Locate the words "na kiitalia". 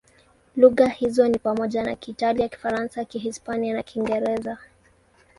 1.83-2.49